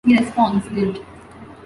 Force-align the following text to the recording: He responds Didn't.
He 0.03 0.17
responds 0.17 0.65
Didn't. 0.73 0.99